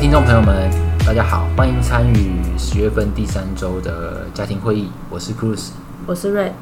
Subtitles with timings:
[0.00, 0.70] 听众朋友们，
[1.04, 4.88] 大家好，欢迎参与十月份第三周的家庭会议。
[5.10, 5.72] 我是 Cruz，
[6.06, 6.54] 我是瑞。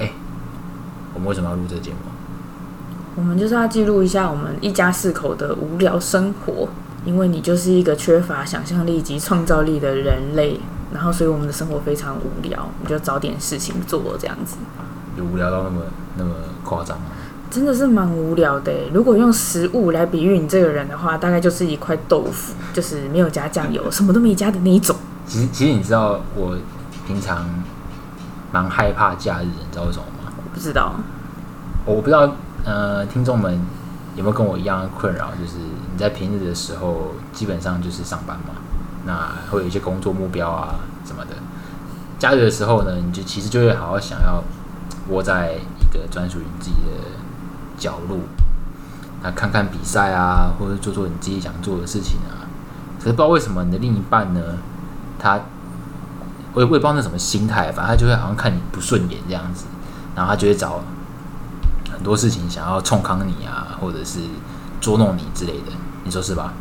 [0.00, 0.10] 哎，
[1.14, 1.98] 我们为什么要录这个节目？
[3.14, 6.68] 我们就是要记录一下我们一家四口的无聊生活，
[7.04, 10.58] 因为你就是一个缺乏想象力及创造力的人类，
[10.92, 14.56] 然后所以我们的生活非常无聊，你就找点事情做这样子。
[15.16, 15.82] 有无聊到那么
[16.16, 16.32] 那么
[16.64, 17.06] 夸张吗？
[17.50, 18.72] 真的是蛮无聊的。
[18.92, 24.94] 如果用食物来比喻你这个人的话，大概就是一块豆腐，就是没有加酱油，什么都没加的那一种。
[25.26, 26.56] 其实，其实你知道我
[27.06, 27.44] 平常
[28.52, 30.32] 蛮害怕假日，你知道为什么吗？
[30.36, 30.94] 我不知道。
[31.84, 32.30] 我不知道，
[32.64, 33.58] 呃，听众们
[34.16, 35.30] 有没有跟我一样的困扰？
[35.40, 38.54] 就是你在平日的时候，基本上就是上班嘛，
[39.06, 41.30] 那会有一些工作目标啊什么的。
[42.18, 44.42] 假日的时候呢，你就其实就会好好想要
[45.08, 47.25] 窝在一个专属于你自己的。
[47.76, 48.18] 角落，
[49.22, 52.48] 那看看比赛啊，或者做做你自己想做的事情啊。
[52.98, 54.40] 可是不知道为什么你的另一半呢，
[55.18, 55.40] 他
[56.54, 59.66] 我也不知道那什么心态，反正他就会好像看你不顺眼这样子，
[60.14, 60.80] 然后他就会找
[61.92, 64.20] 很多事情想要冲康你啊，或者是
[64.80, 65.72] 捉弄你之类的，
[66.04, 66.52] 你说是吧？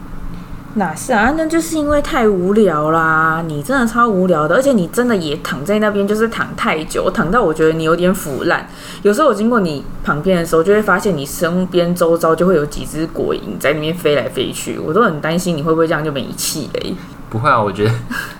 [0.78, 1.34] 哪是啊？
[1.38, 3.42] 那就是因为太无聊啦！
[3.48, 8.68] 你真的超无聊的，而且你真的也躺在那边，就是躺太久，躺到我觉得你有点腐烂。
[9.02, 16.94] 有时候我经过你旁边的时候，就会发现你身边周遭就会有几只果蝇在那边飞来飞去，我都很担心你会不会这样就没气嘞？
[17.30, 17.92] 不会啊，我觉得，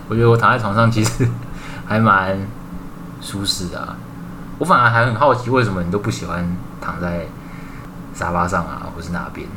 [0.10, 1.26] 我觉得我躺在床上其实
[1.88, 2.38] 还蛮
[3.22, 3.96] 舒适的。
[4.58, 6.46] 我反而还很好奇，为什么你都不喜欢
[6.82, 7.28] 躺在
[8.14, 9.48] 沙发上啊，或是那边？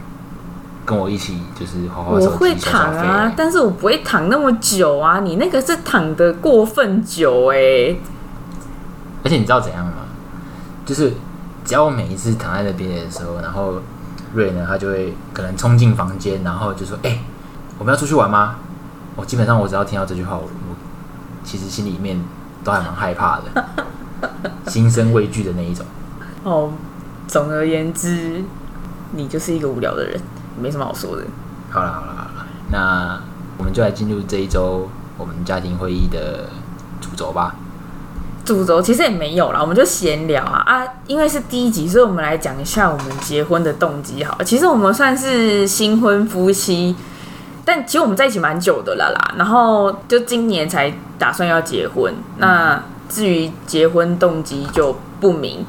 [0.89, 5.20] 跟我一起就是好好我会躺啊，但是我不会躺那么久啊。
[5.20, 7.95] 你那个是躺的过分久哎。
[9.22, 9.92] 而且你知道怎样吗？
[10.86, 11.12] 就是
[11.62, 13.75] 只要我每一次躺在那边的时候，然后
[14.33, 17.19] 瑞呢，他就会可能冲进房间，然后就说：“哎，
[17.78, 18.57] 我们要出去玩吗？”
[19.14, 20.77] 我基本上我只要听到这句话，我我
[21.45, 22.18] 其实心里面
[22.64, 23.64] 都还蛮害怕的，
[24.70, 25.85] 心生畏惧的那一种。
[26.45, 26.73] 哦，
[27.27, 28.42] 总而言之，
[29.12, 30.18] 你就是一个无聊的人。
[30.61, 31.24] 没什么好说的。
[31.70, 33.20] 好了好了好了，那
[33.58, 36.48] 我们就来进入这一周我们家庭会议的
[37.01, 37.55] 主轴吧。
[38.45, 40.83] 主轴其实也没有啦，我们就闲聊啊啊！
[41.07, 44.24] 因为是第一集，所以我们来讲一下我们结婚的动机。
[44.24, 46.97] 好，其实我们算是新婚夫妻，
[47.67, 49.35] 但其实我们在一起蛮久的了啦。
[49.36, 52.14] 然后就今年才打算要结婚。
[52.39, 55.67] 那至于结婚动机就不明。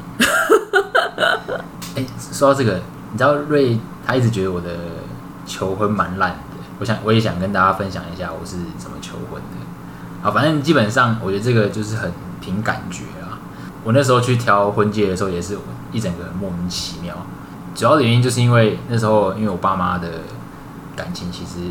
[1.96, 2.80] 哎，说到这个，
[3.12, 3.78] 你知道瑞？
[4.10, 4.70] 他一直觉得我的
[5.46, 10.28] 求婚蛮烂的，我想我也想跟大家分享一下我是怎么求婚的。
[10.28, 13.38] 啊，反正基本上我觉得这个就是很凭感觉啊。
[13.84, 15.56] 我那时候去挑婚戒的时候也是
[15.92, 17.14] 一整个莫名其妙，
[17.72, 20.08] 主要的原因就是因为那时候因为我爸妈的
[20.96, 21.70] 感情其实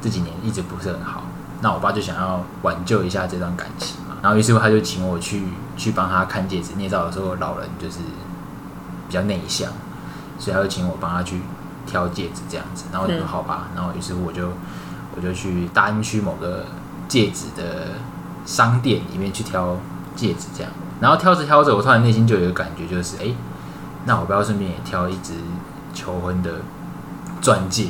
[0.00, 1.24] 这几年一直不是很好，
[1.60, 5.42] 那我爸就想要挽救一下这段感情嘛，然后于是乎他就请我去
[5.76, 6.72] 去帮他看戒指。
[6.78, 7.98] 捏造的时候老人就是
[9.06, 9.70] 比较内向，
[10.38, 11.42] 所以他就请我帮他去。
[11.86, 14.48] 挑戒指这样子，然后我就说好吧，然后于是乎我就
[15.16, 16.66] 我就去大安区某个
[17.08, 17.92] 戒指的
[18.44, 19.76] 商店里面去挑
[20.14, 23.28] 戒指，这样，然后挑着挑着，我突然内心就有一个感觉，就是哎，
[24.04, 25.34] 那我不要顺便也挑一只
[25.94, 26.50] 求婚的
[27.40, 27.88] 钻戒，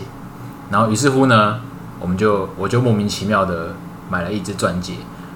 [0.71, 1.61] 然后于是乎呢，
[1.99, 3.75] 我们就我就莫名其妙的
[4.11, 4.95] 买了一只钻戒，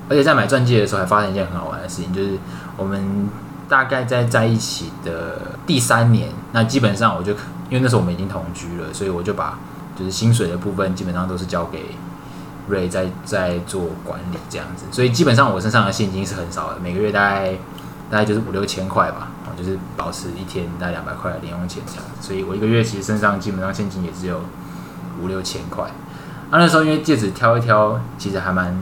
[0.09, 2.38] 而且在买钻戒的时候还发生一件很好玩的事情，就是
[2.77, 3.28] 我们
[3.69, 7.34] 大概在在一起的第三年，那基本上我就。
[7.71, 9.59] 因为那时候我们已经同居了，所以我就把
[9.97, 11.95] 就是薪水的部分基本上都是交给
[12.69, 17.53] 瑞在在做管理这样子，所以基本上我身上的现金是很少的，每个月大概
[18.11, 24.41] 大概就是五六千块吧，就是保持一天大概两百块的零用钱这样，所以我一个月其实身上基本上现金也只有
[25.23, 25.85] 五六千块。
[26.51, 28.77] 啊那时候因为戒指挑一挑，其实还蛮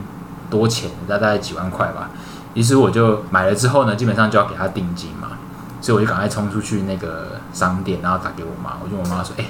[0.49, 2.09] 多钱，大概几万块吧，
[2.55, 5.28] 于是我就买了之后呢，基本上就要给他定金嘛。
[5.81, 8.77] 所以我就赶快冲出去那个商店，然后打给我妈。
[8.83, 9.45] 我就我妈说：“哎，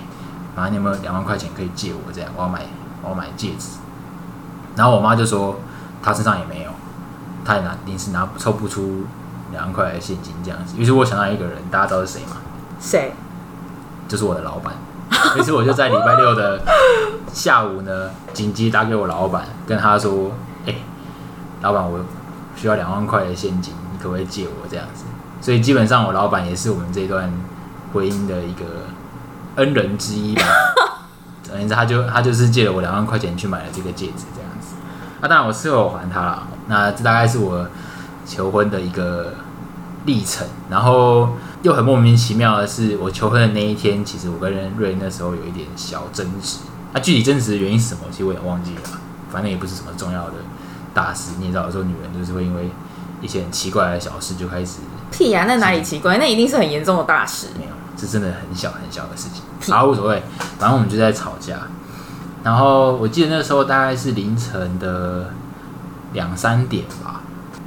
[0.55, 2.11] 妈，你有没有两万块钱可以借我？
[2.11, 2.61] 这样我要买
[3.01, 3.77] 我要买戒指。”
[4.77, 5.59] 然后我妈就说
[6.01, 6.71] ：“她身上也没有，
[7.43, 9.05] 她也拿临时拿抽不出
[9.51, 12.37] 两万块的现金这样子。”于是我想到一个人，大家知道是谁吗？
[12.79, 13.13] 谁？
[14.07, 14.73] 就是我的老板。
[15.35, 16.61] 于是我就在礼拜六的
[17.33, 20.31] 下午呢，紧急打给我老板，跟他说
[20.65, 20.75] ：“哎，
[21.61, 21.99] 老板，我
[22.55, 25.05] 需要两万块的现金，你可不可以借我这样子？”
[25.41, 27.31] 所以基本上，我老板也是我们这段
[27.93, 28.65] 婚姻的一个
[29.55, 30.43] 恩人之一吧。
[31.43, 34.75] 总而言之，他就他就是借了我两万块钱去买了这个戒指，这样子。
[35.21, 36.47] 那当然，我事后还他了。
[36.67, 37.67] 那这大概是我
[38.25, 39.33] 求婚的一个
[40.05, 40.47] 历程。
[40.69, 41.29] 然后
[41.63, 46.59] 又很莫名其妙的是，我求婚的那一天，其实我跟瑞那时候有一点小争执。
[46.93, 48.81] 啊，具体争执的原因是什么，其实我也忘记了，
[49.31, 50.33] 反正也不是什么重要的
[50.93, 51.31] 大事。
[51.39, 52.69] 你也知道，有时候女人就是会因为
[53.21, 54.79] 一些很奇怪的小事就开始
[55.11, 56.17] 屁呀、那哪里奇怪？
[56.17, 57.47] 那一定是很严重的大事。
[57.57, 60.23] 没有，是真的很小很小的事情，屁好无所谓，
[60.57, 61.55] 反正我们就在吵架。
[62.43, 65.31] 然后我记得那时候大概是凌晨的
[66.13, 67.21] 两三点吧，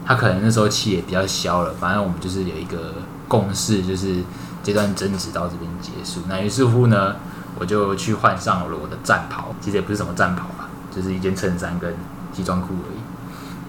[0.07, 2.95] 他可能那时候气也比较消了，反正我们就是有一个
[3.29, 4.23] 共识，就是
[4.63, 6.21] 这段争执到这边结束。
[6.29, 7.17] 那于是乎呢，
[7.59, 11.95] 我就去换上了我的战袍，其实也不是什么战袍啦，就是一件衬衫跟
[12.33, 12.99] 西装裤而已。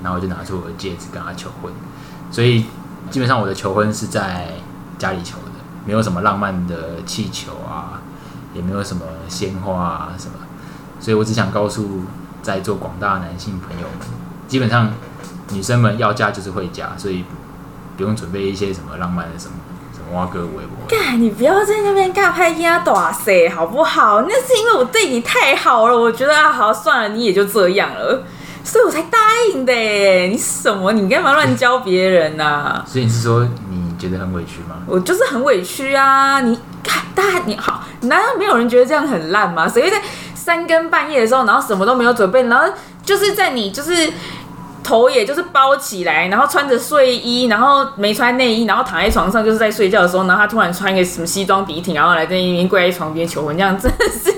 [0.02, 1.72] 然后我就拿出我的戒指跟他求婚，
[2.31, 2.66] 所以
[3.10, 4.48] 基本上我的求婚是在
[4.98, 5.52] 家里求的，
[5.86, 8.02] 没有什么浪漫的气球啊，
[8.54, 10.34] 也没有什么鲜花啊什么，
[11.00, 12.02] 所以我只想告诉
[12.42, 14.08] 在座广大男性朋友们，
[14.48, 14.92] 基本上
[15.52, 17.26] 女生们要嫁就是会嫁，所以
[17.98, 19.54] 不用准备一些什么浪漫的什么
[19.94, 20.88] 什么蛙哥微博。
[20.88, 24.22] 干，你不要在那边尬拍压打塞好不好？
[24.24, 28.24] 那是因为我对你太好了，我觉得啊，好算了，你也就这样了，
[28.63, 29.18] 所以我才答
[29.54, 30.27] 应的耶。
[30.27, 30.92] 你什么？
[30.94, 34.77] 你干嘛乱教别人呐、所以你是说你觉得很委屈吗？
[34.88, 36.42] 我就是很委屈啊！
[36.42, 39.68] 你看，大家你好，难道没有人觉得这样很烂吗？
[39.68, 40.01] 谁会在
[40.33, 42.65] 三更半夜的时候，然后什么都没有准备，然后
[43.04, 44.12] 就是在你就是
[44.83, 54.33] 头也就是包起来，然后穿着睡衣，然后没穿内衣，然后躺在床上就是在睡觉的时候，然后他突然穿一个什么西装笔挺，然后来在那边跪在床边求婚，这样真的是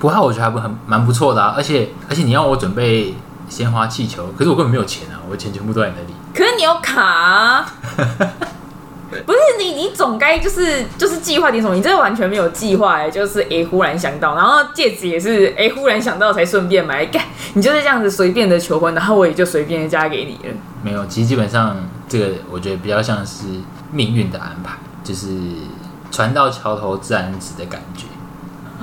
[0.00, 3.14] 不过我觉得还不很蛮不错的啊，而且而且你要我准备
[3.48, 6.14] 鲜花气球，可是我根本没有钱啊，我的钱全部都在你那里。
[6.34, 7.66] 可是你有卡、啊，
[9.26, 11.74] 不是你，你总该就是就是计划点什么？
[11.74, 17.22] 你这个完全没有计划哎，就是诶、忽然想到，然后戒指也是诶、忽然想到才顺便买，干
[17.52, 20.54] 你就是这样子随便的求婚，然后我也就随便的嫁给你了。
[20.82, 21.76] 没有，其实基本上
[22.08, 23.44] 这个我觉得比较像是
[23.90, 25.26] 命运的安排，就是
[26.10, 28.06] 船到桥头自然直的感觉。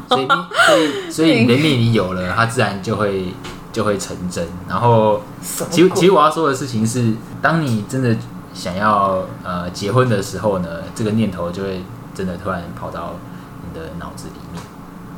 [0.08, 3.34] 所以命，所以所以你的命里有了，它自然就会
[3.72, 4.48] 就会成真。
[4.68, 5.22] 然后，
[5.70, 8.16] 其实其实我要说的事情是，当你真的
[8.54, 11.84] 想要呃结婚的时候呢，这个念头就会
[12.16, 13.16] 真的突然跑到
[13.62, 14.62] 你的脑子里面，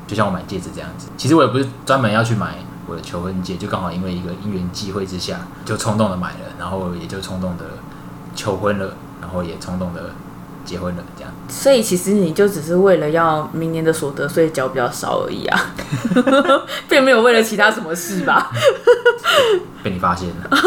[0.08, 1.08] 就像我买戒指这样子。
[1.18, 2.56] 其实我也不是专门要去买
[2.88, 7.66] 我的求婚戒，就刚好因为一个因缘际会之下，就冲动的买了，然后也就冲动的
[8.36, 10.10] 求婚了，然后也冲动的
[10.69, 11.31] 结婚了，这样。
[11.48, 15.74] 所以其实你就只是为了要明年的所得税缴比较少而已啊，
[16.88, 18.51] 并没有为了其他什么事吧？
[19.81, 20.60] 被你发现了，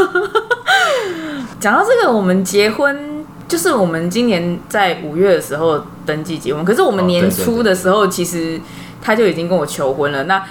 [1.60, 8.60] 讲到这个，我们结婚就是我们今年在五月的时候登记结婚，可是我们哦年初的时候，其实
[9.00, 10.24] 他就已经跟我求婚了。
[10.24, 10.42] 那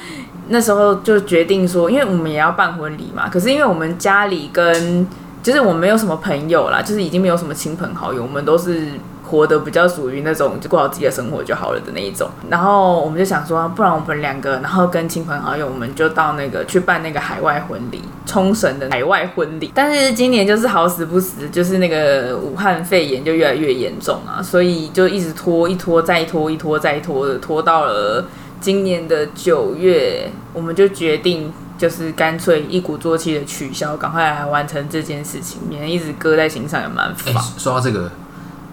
[0.47, 5.05] 那时候就决定说，因为我们也要办婚礼嘛，可是因为我们家里跟
[5.43, 8.89] 就是我们没有什么朋友啦，就是已经没有什么亲朋好友，我们都是
[9.31, 12.29] 活得比较属于那种就过好自己的生活就好了的那一种。
[12.49, 19.71] 然后我们就想说，不然我们两个，然后跟亲朋好友，我们就到那个去办那个海外婚礼，冲绳的海外婚礼。
[19.73, 28.25] 但是今年就是好死不死，就是那个武汉肺炎就越来越严重啊，所以就一直拖，一拖再拖，一拖再拖的，拖到了
[28.59, 31.51] 今年的九月，我们就决定。
[31.77, 37.43] 就是干脆一鼓作气的取消，赶快来完成这件事情，免得一直搁在心上也蛮哎、烦。
[37.57, 38.07] 说到这个，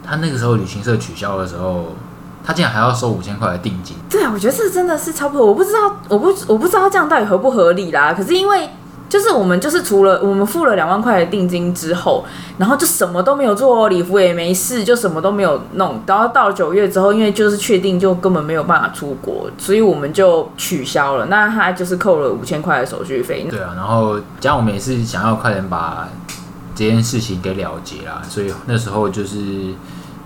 [0.09, 1.93] 他那个时候旅行社取消的时候，
[2.43, 3.97] 他竟然还要收五千块的定金。
[4.09, 8.15] 对啊，我觉得这真的是超不合，我不知道，我不我不知道这样到底合不合理啦。
[8.15, 8.71] 可是因为
[9.09, 12.25] 就是我们就是除了我们付了两万块的定金之后，
[12.59, 16.03] 然后就什么都没有做哦，礼服也没试，就什么都没有弄。
[16.07, 21.27] 然后到了九月之后，因为就是确定就根本没有办法出国，所以我们就取消了。
[21.27, 23.47] 那他就是扣了五千块的手续费。
[23.51, 26.09] 对啊，然后加上我们也是想要快点把
[26.75, 29.75] 这件事情给了结啦，所以那时候就是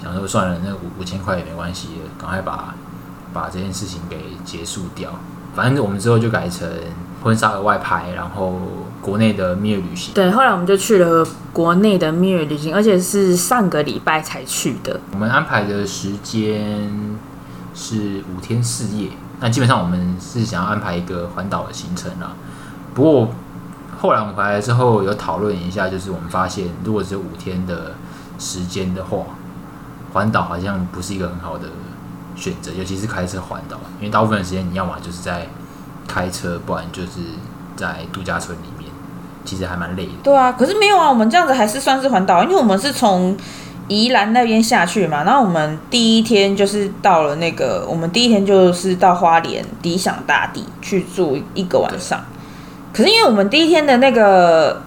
[0.02, 2.74] 想说算了，那五五千块也没关系，赶快把
[3.32, 5.10] 把这件事情给结束掉。
[5.54, 6.66] 反正我们之后就改成
[7.22, 8.58] 婚纱额外拍，然后
[9.02, 10.14] 国内的蜜月旅行。
[10.14, 14.98] 对，后来我们就去了国内的蜜月旅行，而且是上个礼拜才去的。
[15.12, 16.90] 我们安排的时间
[17.74, 22.32] 是五天四夜，那基本上我们是想要安排一个环岛的行程啦。
[22.94, 23.28] 不过
[24.00, 27.94] 后来我们回来之后有讨论一下，就是我们发现如果只有五天的
[28.38, 29.18] 时间的话，
[30.12, 31.68] 环岛好像不是一个很好的
[32.36, 35.46] 选择，尤其是开车环岛，因为大部分的时间你要么就是在
[36.06, 37.20] 开车，不然就是
[37.76, 38.90] 在度假村里面，
[39.44, 40.12] 其实还蛮累的。
[40.22, 43.36] 对啊，可是没有啊，我们这样子还是算是环岛，因为我们是从
[43.88, 52.20] 宜兰那边下去嘛，然后我们第一天就是到了那个，我们第一天就是到花莲理想大地去住一个晚上。
[52.92, 54.82] 可是因为我们第一天的那个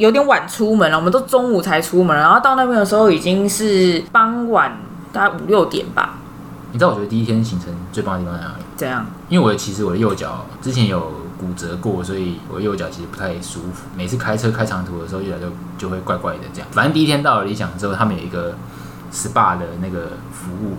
[0.00, 4.78] 有点晚出门了，我们都中午才出门，然后到那边的时候已经是傍晚
[5.12, 6.14] 大概五六点吧。
[6.72, 8.62] 你知道我觉得第一天行程最棒的地方在哪里？
[8.76, 9.04] 怎样？
[9.28, 13.88] 因为我其实我的右脚之前有骨折过，所以我的右脚其实不太舒服。
[13.94, 16.68] 每次开车开长途的时候，右脚就就会怪怪的这样。
[16.72, 18.54] 反正第一天到了理想之后，他们有一个
[19.12, 20.78] SPA 的那个服务，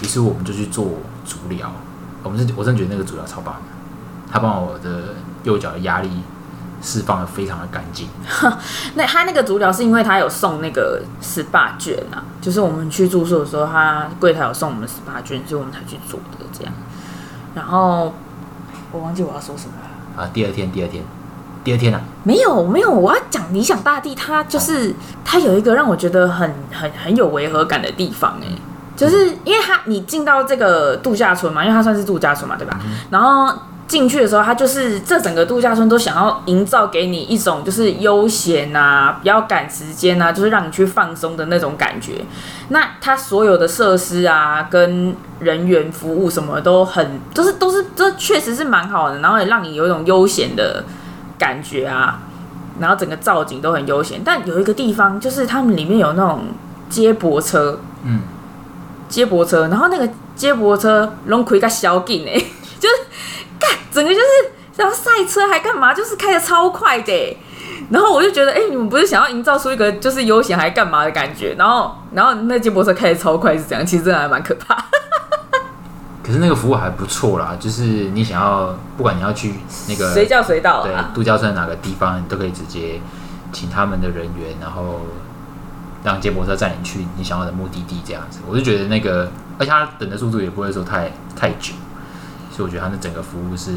[0.00, 0.86] 于是我们就去做
[1.24, 1.72] 足疗。
[2.22, 3.60] 我们是我真的觉得那个足疗超棒的，
[4.30, 6.10] 他帮我的右脚的压力
[6.82, 8.08] 释放的非常的干净。
[8.94, 16.72] 那他那个足疗是因为他有送那个 SPA 券啊，就是我们去住宿的时候，他柜台有送我们 SPA 券，所以我们才去做的这样。
[17.54, 18.14] 然后
[18.92, 20.22] 我忘记我要说什么了。
[20.22, 21.04] 啊，第二天，第二天，
[21.62, 24.94] 第二天啊，没有没有，我要讲理想大地，它就是
[25.24, 28.46] 它有一个让我觉得很很很有违和感的地方哎、
[28.96, 32.78] 就是因为它你进到这个度假村嘛，因为它算是度假村嘛，对吧？
[33.10, 33.52] 然后
[33.90, 42.24] 进去的时候，它就是这整个度假村都想要营造给你一种就是悠闲啊，比较赶时间啊，就是让你去放松的那种感觉。
[42.68, 50.84] 那它所有的设施啊，跟人员服务什么都很，就是都是这确实是蛮好的，然后也让你有一种悠闲的
[51.36, 52.20] 感觉啊，
[52.78, 54.20] 然后整个造景都很悠闲。
[54.24, 56.44] 但有一个地方就是他们里面有那种
[56.88, 58.20] 接驳车，嗯，
[59.08, 62.34] 接驳车，然后那个接驳车龙葵个小劲哎，
[62.78, 63.09] 就是干
[63.90, 64.26] 整个就是
[64.76, 67.36] 然后赛车还干嘛，就是开的超快的欸。
[67.90, 71.54] 然后我就觉得，哎、你们不是想要营造出一个就是悠闲还干嘛的感觉？
[71.58, 74.76] 然后，然后那接驳车开的超快是怎样，其实真的还蛮可怕。
[76.22, 79.54] 可是那个服务还不错啦，就是你想要，不管你要去
[79.88, 81.10] 那个随叫随到对啊。
[81.12, 83.00] 度假村哪个地方，你都可以直接
[83.52, 85.00] 请他们的人员，然后
[86.04, 88.38] 让接驳车载你去你想要的目的地，这样子。
[88.46, 89.28] 我就觉得那个，
[89.58, 91.72] 而且他等的速度也不会说太太久，
[92.60, 93.72] 所以我觉得它的整个服务是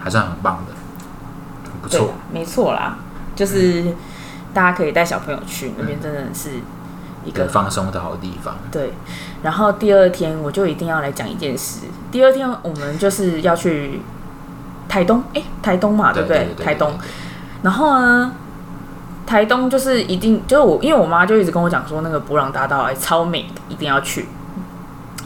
[0.00, 0.72] 还算很棒的，
[1.64, 2.96] 很不错对。，没错啦，
[3.34, 3.92] 就是
[4.52, 6.50] 大家可以带小朋友去那边，真的是
[7.24, 8.54] 一一个个放松的好地方。
[8.70, 8.92] 对，
[9.42, 11.80] 然后第二天我就一定要来讲一件事。
[12.12, 14.00] 第二天我们就是要去
[14.88, 16.54] 台东，哎、台东嘛，对不对？
[16.64, 16.92] 台东。
[17.62, 18.30] 然后呢，
[19.26, 24.28] 台东就是一定就是我，因为我妈就一直跟我讲说，那个博朗大道哎、超美的，一定要去。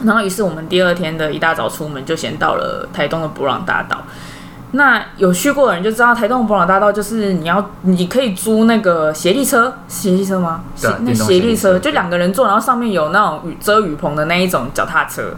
[0.03, 3.97] 然后于是我们第二天的一大早出门，就先到了台东的博朗大道。
[4.71, 10.61] 那有去过的人就知道，台东的博朗大道就是你要你可以租那个斜力车，斜力车吗？
[10.81, 15.33] 那对啊电动协力车车就两个人坐，然后上面有那种雨遮雨棚的那一种脚踏车。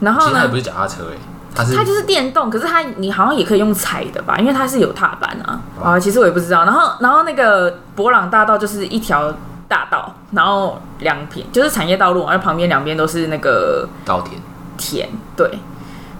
[0.00, 1.18] 然后呢不，是脚踏车诶、
[1.54, 5.60] 它是它就是电动，可是它你好像也可以用踩的吧，因为它是有踏板啊。
[5.82, 6.64] 啊，其实我也不知道。
[6.64, 9.32] 然后，然后那个博朗大道就是一条
[9.72, 14.38] 大道，然后两边就是产业道路，然后旁边两边都是那个稻田，
[14.76, 15.50] 田，对。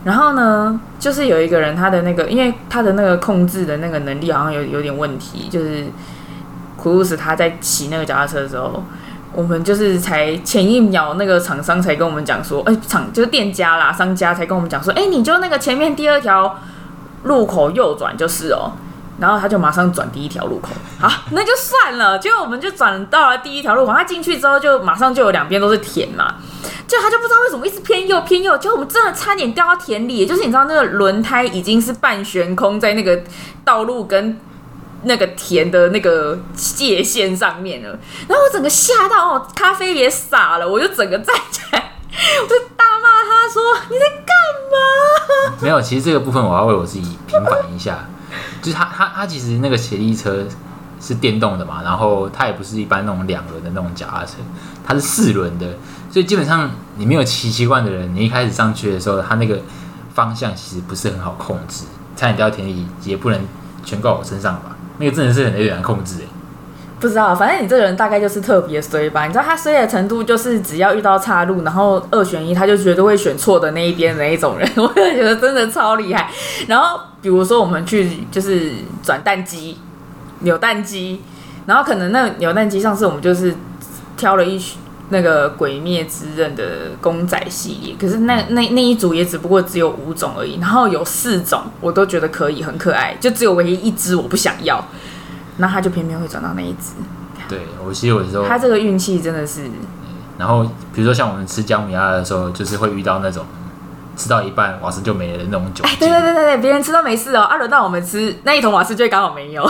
[0.05, 5.85] 然后呢，就是有一个人，他的那个，因为他的那个控制的那个能力好像有有点问题，就是
[6.79, 8.83] 库鲁斯他在骑那个脚踏车的时候，
[9.35, 16.59] 我们就是才前一秒那个厂商才跟我们讲说，哎、厂就是店家啦，商家才跟我们讲说，哎、你就那个前面第二条
[17.25, 18.73] 路口右转就是哦。
[19.23, 22.19] 然后他就马上转第一条路口，好，那就算了。
[22.19, 26.35] 结果我们就转到了第一条路口，他进去之后就马上就有两边都是田嘛，
[26.89, 33.23] 就他就不知道为什么一直偏右偏右，结果我们真的差点掉到田里，就是你知道那个轮胎已经是半悬空在那个
[33.65, 34.37] 道路跟
[35.05, 41.93] 那个田的那个界限上面了，然后我整个吓到哦，咖啡也洒了，我就整个站起来，
[42.43, 44.35] 我就大骂他说你在干
[44.73, 45.57] 嘛？
[45.61, 48.05] 没有，其实这个部分我要为我自己平反一下，
[48.63, 50.47] 就是它它它其实那个协力车
[51.01, 54.35] 是电动的嘛，然后它也不是一般那种两轮的那种脚踏车，
[54.87, 55.67] 它是四轮的，
[56.11, 59.61] 所以基本上你没有骑习惯的人，你一开始上去的时候，它那个
[60.15, 61.85] 方向其实不是很好控制，
[62.17, 63.41] 差点掉田里也不能
[63.85, 66.29] 全怪我身上吧，那个真的是很有点难控制诶。
[67.03, 69.27] 不知道，反正你这个人大概就是特别衰吧。
[69.27, 74.67] 你知道他衰的程度，就是只要遇到岔路，然后二选一，他就绝对会选错的那一边的那一种人。
[74.79, 76.31] 我就觉得真的超厉害。
[76.69, 78.71] 然后比如说我们去就是
[79.03, 79.77] 转蛋机、
[80.43, 81.21] 扭蛋机，
[81.67, 83.53] 然后可能那扭蛋机上次我们就是
[84.17, 84.63] 挑了一
[85.09, 86.65] 那个《鬼灭之刃》的
[87.01, 94.81] 公仔系列，可是那 那那一组也只不过只有五种而已，然后有四种我都觉得可以，很可爱，就只有唯一一只我不想要。
[95.63, 96.95] 那他就偏偏会转到那一只，
[97.49, 99.71] 对我其实有时候他这个运气真的是，
[100.37, 103.47] 然后比如说像我们吃姜母鸭的时候，就是会遇到那种
[104.17, 106.01] 吃到一半瓦斯就没了的那种酒哎，境。
[106.01, 109.63] 对对对对对，别人吃都没事哦，啊，轮到我们吃那一桶瓦斯就刚好没有。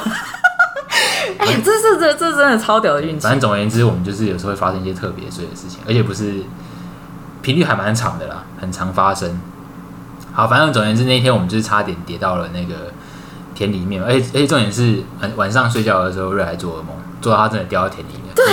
[1.38, 6.42] 哎呀，这是这这真的超屌的运气反，正总而言之，我们就是有时候会发生一些特别衰的事情，而且不是
[7.42, 9.38] 频率还蛮长的啦，很常发生。
[10.32, 12.90] 好，反正总而言之，那一天我们就是差点跌到了那个
[13.54, 16.88] 田里面，而且而且重点是晚晚上睡觉的时候，瑞还做噩梦，
[17.20, 18.44] 做到他真的掉到田里面，对，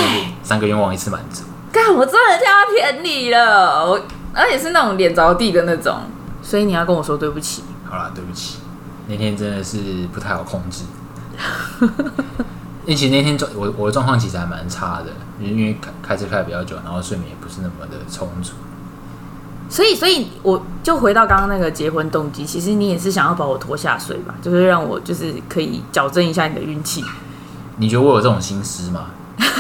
[0.44, 1.44] 三个愿望一次满足。
[1.72, 4.00] 干，我真的掉到田里了，我
[4.34, 6.02] 而且是那种脸着地的那种，
[6.42, 7.64] 所以你要跟我说对不起。
[7.86, 8.60] 好啦，对不起，
[9.08, 9.78] 那天真的是
[10.14, 10.84] 不太好控制。
[12.86, 18.54] 因为其实那天状我我的状况其实还蛮差的，因为开开车开的比较久，然后睡眠也不是那么的充足。
[19.70, 27.04] 所以，所以我就回到刚刚那个结婚动机，其实你也是想要把我拖下水吧，就是让我就是可以矫正一下你的运气。
[27.78, 29.06] 你觉得我有这种心思吗？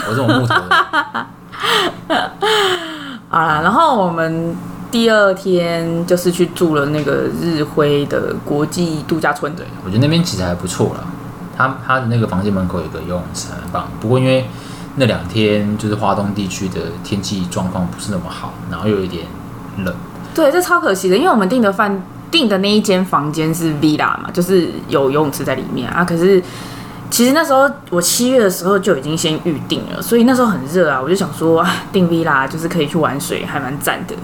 [0.09, 1.27] 我这种木头的，
[3.29, 4.55] 好啦，然后我们
[4.89, 9.55] 第二天就是去住了那个日辉的国际度假村。
[9.55, 11.03] 对我觉得那边其实还不错啦。
[11.55, 13.87] 他他的那个房间门口有个游泳池，很棒。
[14.01, 14.47] 不过因为
[14.95, 19.27] 那两天就是华东地区的天气状况不是那么好，然后又有一点
[19.83, 19.93] 冷。
[20.33, 26.03] 对，这超可惜的，因为我们订的饭订的那一间房间是 villa 嘛，就是有游泳池在里面啊。
[26.05, 26.41] 可是
[27.09, 34.15] 其实那时候我七月的时候就已经先预定了，所以那时候很热啊，我就想说啊，订 villa 就是可以去玩水，还蛮赞的。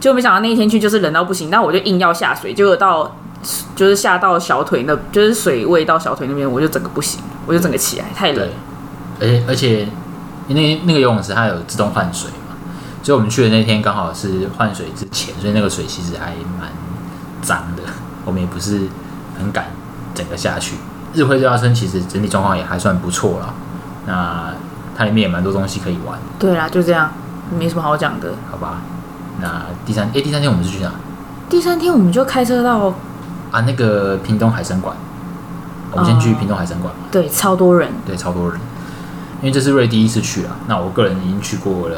[0.00, 3.16] 结果没想到那一天去就是冷到不行，但我就硬要下水，结果到
[3.74, 8.48] 就是下到小腿那，就是水位到小腿那边，我就整个不行，我就整个起来，太冷。，
[9.20, 9.88] 而且而且
[10.46, 12.37] 那那个游泳池它有自动换水嘛，
[13.02, 16.70] 所以我们去的那天刚好是换水之前，所以那个水其实还蛮
[17.40, 17.82] 脏的，
[18.24, 18.88] 我们也不是
[19.38, 19.66] 很敢
[20.14, 20.76] 整个下去。
[21.14, 23.54] 日辉度假村其实整体状况也还算不错啦，
[24.06, 24.52] 那
[24.96, 27.10] 它里面也蛮多东西可以玩，对啦，就这样，
[27.58, 28.34] 没什么好讲的。
[28.50, 28.82] 好吧？
[29.40, 30.90] 那第三诶，第三天我们是去哪？
[31.48, 32.92] 第三天我们就开车到，
[33.50, 34.94] 啊，那个屏东海参馆，
[35.92, 37.88] 我们先去哦屏东海参馆嘛，对，超多人。
[38.04, 38.60] 对，超多人，
[39.40, 41.96] 因为这是瑞第一次去啊，那我个人已经去过了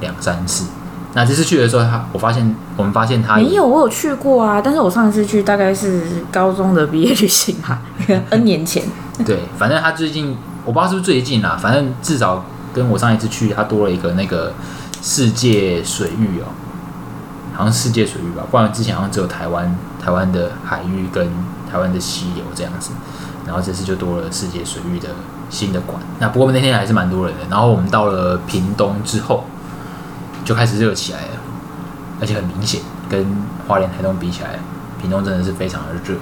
[0.00, 0.66] 两三次。
[1.14, 7.78] 那这次去的时候，他我发现我们发现他没有，我有去过啊，但是我上一次去大概是高中的毕业旅行嘛，
[8.30, 8.84] N 年前。
[9.24, 14.52] 对，反正他最近我不知道是不是最近啦，反正至少跟我上一次去，他多了一个那个
[15.02, 16.52] 世界水域哦，
[17.54, 21.26] 好像世界水域吧，不然之前好像只有台湾台湾的海域跟
[21.72, 22.90] 台湾的溪流这样子，
[23.46, 25.08] 然后这次就多了世界水域的
[25.50, 25.98] 新的馆。
[26.20, 29.44] 那不过那天还是蛮多人的，然后我们到了屏东之后
[30.48, 31.28] 就开始热起来了，
[32.22, 33.22] 而且很明显跟
[33.66, 34.58] 花莲、台东比起来，
[34.98, 36.18] 屏东真的是非常的热。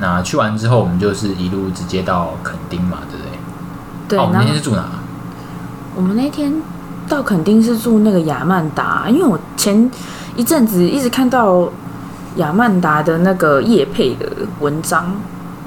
[0.00, 3.30] 那去完之后，我们就是一路直接到垦丁嘛，对不对？
[4.08, 4.84] 对，哦，我们那天是住哪？
[5.94, 6.52] 我们那天
[7.08, 9.88] 到垦丁是住那个雅曼达，因为我前
[10.34, 11.68] 一阵子一直看到
[12.34, 14.26] 雅曼达的那个叶配的
[14.58, 15.14] 文章。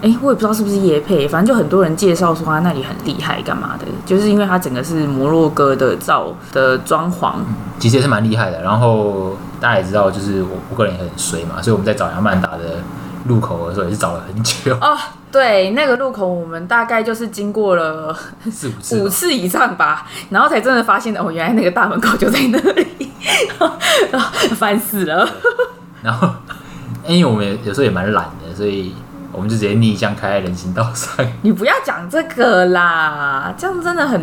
[0.02, 3.86] 哎，我也不知道是不是叶配，反正就很多人介绍说他那里很厉害，干嘛的？
[4.06, 7.36] 就是因为他整个是摩洛哥的造的装潢，
[7.80, 8.62] 其实也是蛮厉害的。
[8.64, 12.80] 然后大家也知道，就是我我个人也很衰嘛，所以我们在找杨曼达的
[13.28, 14.98] 入口的时候也是找了很久，哦，
[15.32, 18.12] 对，那个路口我们大概就是经过了
[18.52, 19.00] 四五次。
[19.04, 23.12] 五次以上吧，然后才真的发现哦，原来那个大门口就在那里，
[24.58, 25.30] 烦死了。
[26.02, 26.28] 然后
[27.08, 28.96] 因为我们有时候也蛮懒的，所以
[29.32, 34.22] 我们就直接逆向开在人行道上， 你不要讲这个啦，这样真的很，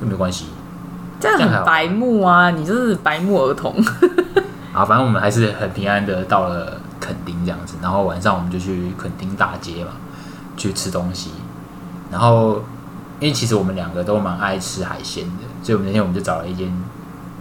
[0.00, 0.46] 就没关系。
[1.18, 2.50] 这样很白目啊！
[2.50, 3.74] 你就是白目儿童。
[4.72, 9.90] 啊，反正我们还是很平安的到了垦丁这样子，然后晚上我们就去垦丁大街嘛，
[10.56, 11.32] 去吃东西。
[12.10, 12.62] 然后
[13.18, 16.72] 因为其实我们两个都蛮爱吃海鲜的，所以我们那天我们就找了一间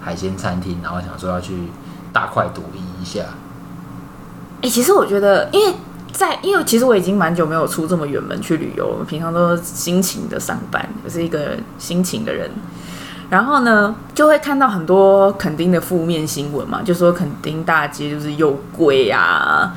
[0.02, 1.70] 海鲜餐厅，然后想说要去
[2.12, 3.22] 大快朵颐一下。
[4.62, 5.74] 哎、其实我觉得，因为
[6.20, 12.52] 在因为其实我已经蛮久没有出这么远门去旅游了，我平常都是辛勤的上班，我是一个辛勤的人。
[13.30, 19.74] 然后呢，就会看到很多垦丁的负面新闻嘛，就说垦丁大街就是又贵啊，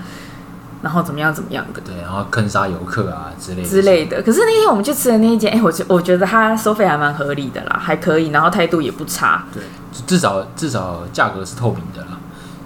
[0.83, 4.21] 然后怎么样怎么样的对，然后坑杀游客啊之类的之类的。
[4.21, 9.45] 可是那天我们去吃的那一间，哎、我觉我觉得它收费还蛮合理的啦，还可以，然后态度也不差。
[9.55, 9.63] 对，
[10.09, 12.19] 至少至少价格是透明的啦。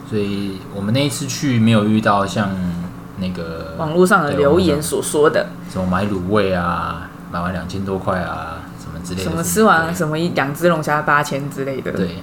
[0.08, 2.48] 所以我们那一次去没有遇到像
[3.18, 9.30] 那个网络上的留言所说的，什么买卤味啊，买完两千多块啊，什么之类的。
[9.30, 12.16] 什么吃完什么一两只龙虾八千之类的，，对，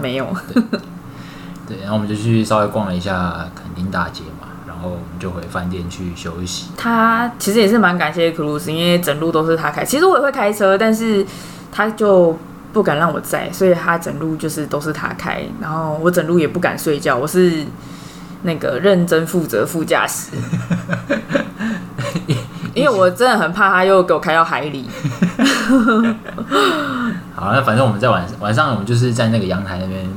[0.00, 0.26] 没有。
[1.68, 6.68] 对，然后我们就去稍微逛了一下垦丁大街嘛，然后我们就回饭店去休息。
[6.76, 9.84] 他其实也是蛮感谢 Cruise，因为整路都是他开。
[9.84, 11.26] 其实我也会开车，但是
[11.72, 12.38] 他就
[12.72, 15.42] 不敢让我载，所以他整路就是都是他开。
[15.60, 17.66] 然后我整路也不敢睡觉，我是
[18.46, 20.30] 那个认真负责副驾驶，
[22.72, 24.88] 因为我真的很怕他又给我开到海里。
[27.34, 30.08] 好，那反正我们在晚晚上，我们就是在那个阳台那边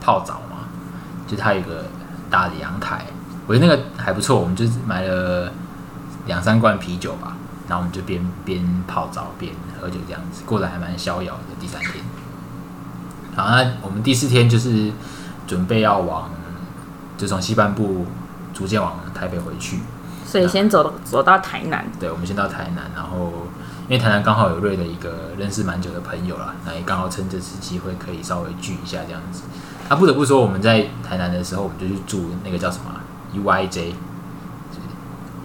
[0.00, 0.68] 泡澡嘛，
[1.26, 1.86] 就他有一个
[2.30, 3.06] 大的阳台，
[3.46, 4.38] 我觉得那个还不错。
[4.38, 5.50] 我们就是买了
[6.26, 7.34] 两三罐啤酒吧，
[7.66, 11.40] 然后我们就边边泡澡边喝酒这样子，过得还蛮逍遥的。
[11.58, 12.04] 第三天，
[13.34, 14.92] 好，那我们第四天就是
[15.46, 16.30] 准备要往
[17.18, 18.06] 就从西半部
[18.54, 19.80] 逐渐往台北回去。
[20.24, 21.84] 所以先走走到台南。
[22.00, 23.32] 对，我们先到台南，然后
[23.88, 29.42] 因为台南刚好有瑞的一个认识蛮久的朋友啦，那也刚好趁这次机会可以稍微聚一下这样子。
[29.88, 33.00] 啊，不得不说我们在台南的时候，我们就去住那个叫什么啊
[33.34, 33.92] UIJ，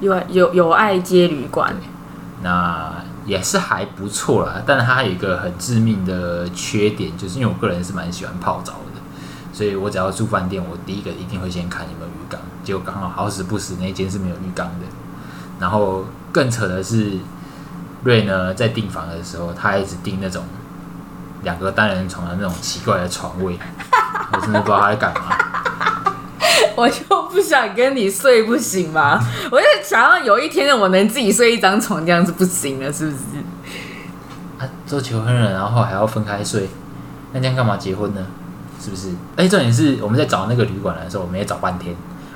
[0.02, 1.74] 有有有爱街旅馆，
[2.42, 2.94] 那
[3.26, 8.93] 也是还不错啦，但是它有一个很致命的缺点，就是因为我个人是蛮喜欢泡澡的，
[9.54, 12.42] 所以我只要住饭店，我第一个一定会先看有没有浴缸。
[12.64, 14.86] 结果刚好好死不死那间是没有浴缸的，
[15.60, 17.20] 然后更扯的是，
[18.04, 20.44] 瑞呢在订房的时候，他一直订那种
[21.44, 23.60] 两个单人床的那种奇怪的床位，
[24.32, 25.38] 我真的不知道他在干嘛。
[26.76, 29.20] 我就不想跟你睡，不行吗？
[29.52, 33.18] 我就想要有一天我能自己睡一张床，这样子不行了，是不是？
[34.58, 36.68] 啊，做求婚了，然后还要分开睡，
[37.32, 38.26] 那这样干嘛结婚呢？
[38.80, 39.10] 是不是？
[39.36, 41.96] 哎，重点是我们在找那个旅馆的时候，我们也找半天。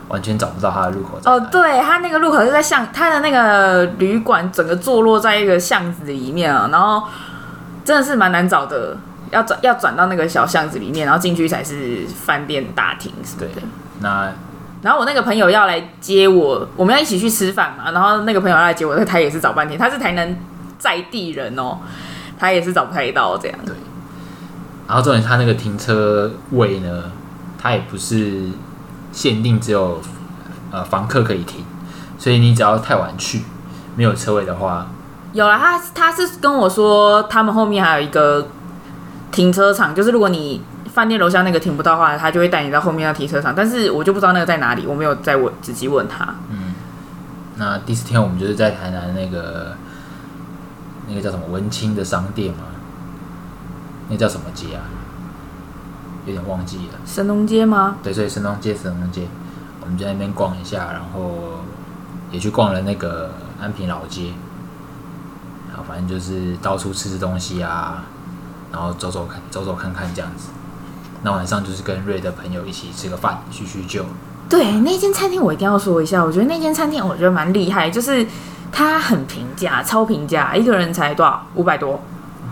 [0.09, 1.19] 完全找不到它的入口。
[1.25, 7.05] 哦，对，它那个入口是在巷，它的那个旅馆整个坐落在一个巷子里面啊，然后
[7.83, 8.95] 真的是蛮难找的，
[9.31, 13.61] 要转要转到那个小巷子里面，然后进去才是饭店大厅是对的。
[13.99, 14.31] 那
[14.81, 20.33] 然后我那个朋友要来接我，我们要一起去吃饭嘛，然后那个朋友要来接我，他也是找半天，他是台南
[20.79, 21.79] 在地人哦，
[22.39, 23.59] 他也是找不太到这样。
[23.65, 23.75] 对。
[24.87, 27.11] 然后重点，他那个停车位呢，
[27.57, 28.49] 他也不是。
[29.09, 29.99] 限定只有
[30.69, 31.65] 呃房客可以停，
[32.19, 33.41] 所以你只要太晚去，
[33.95, 34.85] 没有车位的话，
[35.33, 38.49] 有了他他是跟我说，他们后面还有一个
[39.31, 40.61] 停车场，就是如果你
[40.93, 46.35] 饭店楼下那个停不到的话，他就会带你到后面的停车场，但是我就不知道那个在哪里，我没有再问仔细问他。
[46.51, 46.75] 嗯，
[47.55, 49.75] 那第四天我们就是在台南那个
[51.07, 52.65] 那个叫什么文青的商店嘛，
[54.09, 54.83] 那叫什么街啊？
[56.25, 57.95] 有点忘记了，神农街吗？
[58.03, 59.27] 对，所以神农街，神农街，
[59.79, 61.61] 我们在那边逛一下，然后
[62.29, 64.33] 也去逛了那个安平老街，
[65.69, 68.03] 然后反正就是到处吃吃东西啊，
[68.73, 70.49] 然后走走看，走走看看这样子。
[71.23, 74.05] 那晚上就是跟瑞的朋友一起吃个饭，叙叙旧。
[74.49, 78.27] 对，那间餐厅我一定要说一下，我觉得那间餐厅我觉得蛮厉害，就是
[78.69, 81.47] 它很平价，超平价，一个人才多少？
[81.55, 82.01] 五百多。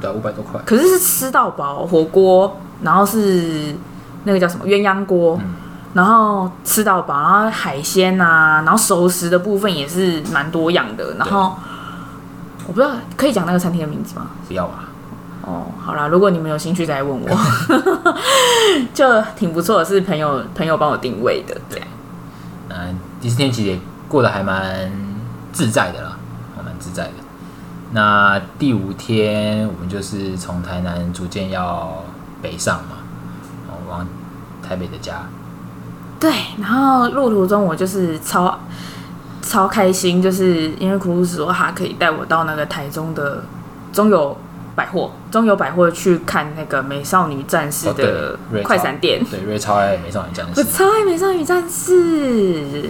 [0.05, 0.61] 对，五百多块。
[0.65, 2.57] 可是是吃到饱火锅。
[2.83, 3.73] 然后是
[4.25, 5.39] 那个叫什么鸳鸯锅，
[5.93, 11.15] 然后吃到饱，然后海鲜啊，然后熟食的部分也是蛮多样的。
[11.17, 11.55] 然后
[12.67, 14.27] 我不知道可以讲那个餐厅的名字吗？
[14.45, 14.89] 不要啊。
[15.43, 17.29] 哦，好啦，如果你们有兴趣再问我，
[18.93, 21.55] 就挺不错的，是朋友朋友帮我定位的。
[21.69, 21.81] 对，
[22.69, 24.91] 嗯，第四天其实也过得还蛮
[25.53, 26.17] 自在的啦，
[26.57, 27.24] 还蛮自在的。
[27.95, 32.03] 那第五天我们就是从台南逐渐要。
[32.41, 32.97] 北上嘛，
[33.67, 34.07] 哦，往
[34.61, 35.23] 台北的家。
[36.19, 38.59] 对，然后路途中我就是超
[39.41, 43.43] 超开心，就是因为苦鲁斯说他可以带我到那个台中的
[43.91, 44.37] 中友
[44.75, 49.25] 百货，中友百货去看那个美少女战士的快闪店。
[49.25, 52.87] 对，瑞超爱美少女战士，我超爱美少女战士。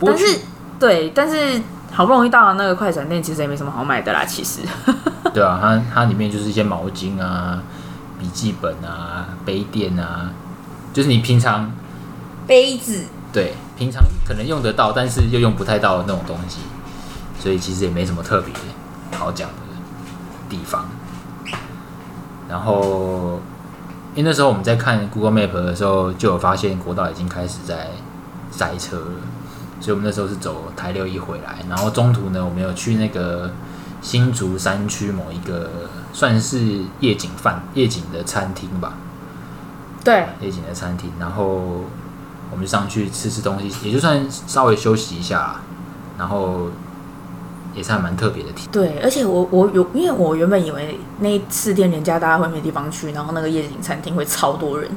[0.00, 0.40] 但是，
[0.78, 1.58] 对，但是
[1.94, 4.24] 好不容易到了那个快闪店，其实也没什么好买的啦。
[4.24, 4.60] 其实，
[5.32, 7.62] 对啊，它它里面就是一些毛巾啊。
[8.16, 10.30] 笔记本啊，杯垫啊，
[10.94, 11.70] 就是你平常
[12.46, 16.60] 杯子，对，平常可能用得到，但是又用不太到的那种东西，
[17.38, 18.54] 所以其实也没什么特别
[19.18, 19.56] 好讲的
[20.48, 20.88] 地方。
[22.48, 23.40] 然后，
[24.14, 27.90] 因为那时候我们在看 Google Map 的时候，就有发现国道已经开始在
[28.50, 29.20] 塞车了，
[29.80, 33.50] 所以我们那时候是走台六一回来，然后中途呢，我们有去那个
[34.00, 35.70] 新竹山区某一个。
[36.14, 36.60] 算是
[37.00, 38.94] 夜景饭夜景的餐厅吧，
[40.04, 41.80] 对，夜景的餐厅，然后
[42.52, 45.56] 我们就上去吃吃东西，也就算稍微休息一下，
[46.16, 46.68] 然后
[47.74, 54.88] 也是还蛮特别的体对，而且我我有，因为我原本以为那四天连假大家会没地方去，然后那个夜景餐厅会超多人，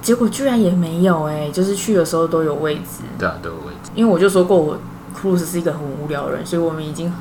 [0.00, 3.02] 结果居然也没有哎，就是去的时候都有位置。
[3.18, 3.71] 对啊，都有位置。
[3.94, 4.78] 因为我就说过，我
[5.14, 7.12] Cruise 是一个很无聊的人，所以我们已经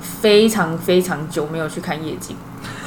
[0.00, 2.36] 非常非常久没有去看夜景。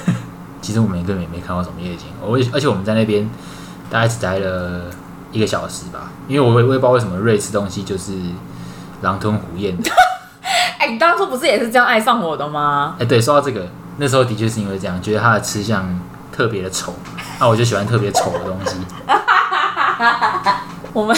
[0.62, 3.30] 其实我们根本也没看到什么夜景，而而且我们在那边
[3.90, 4.86] 大概只待了
[5.32, 8.14] 一个小时吧，因为我我也不知道为什么瑞吃东西就是
[9.02, 9.92] 狼吞虎咽的。
[10.80, 12.96] 哎，你当初不是也是这样爱上我的吗？
[13.00, 16.00] 哎，对，说到这个，那时候的确是因为这样，觉得他的吃相
[16.32, 16.94] 特别的丑，
[17.40, 18.76] 那我就喜欢特别丑的东西。
[20.94, 21.16] 我们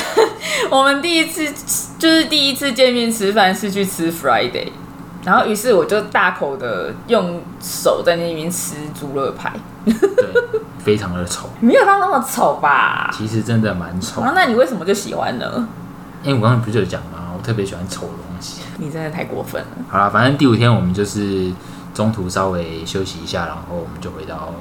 [0.70, 1.52] 我们第一次
[2.00, 4.70] 就是第一次见面吃饭是去吃 Friday。
[5.26, 9.52] 然后，于是我就大口的用手在那边吃猪肋排。
[9.84, 9.94] 对，
[10.80, 13.12] 非常的丑， 没有到那么丑吧？
[13.14, 14.22] 其实真的蛮丑。
[14.22, 15.68] 啊，那你为什么就喜欢呢？
[16.24, 17.34] 因为我刚刚不是有讲吗？
[17.38, 18.62] 我特别喜欢丑的东西。
[18.78, 19.68] 你真的太过分了。
[19.90, 21.52] 好了，反正第五天我们就是
[21.94, 24.54] 中途稍微休息一下，然后我们就回到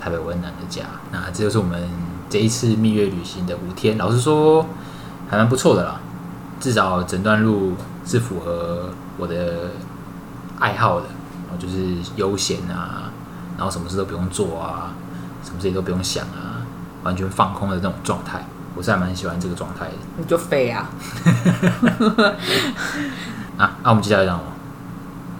[0.00, 0.84] 台北温南的家。
[1.12, 1.88] 那这就是我们
[2.30, 3.98] 这一次蜜月旅行的五天。
[3.98, 4.64] 老实说，
[5.28, 6.00] 还蛮不错的啦，
[6.60, 7.72] 至少整段路
[8.04, 9.70] 是符合我的
[10.58, 11.06] 爱好的，
[11.48, 13.10] 然后就是悠闲啊，
[13.56, 14.92] 然后什么事都不用做啊，
[15.42, 16.62] 什么事情都不用想啊，
[17.02, 18.44] 完全放空的那种状态。
[18.76, 20.88] 我是还蛮喜欢这个状态的你就飞 啊！
[23.58, 23.72] 啊。
[23.82, 24.50] 那、我们接下来讲什么？